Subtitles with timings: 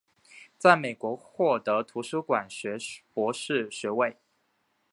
[0.57, 2.75] 在美国获得图书馆学
[3.13, 4.17] 博士学位。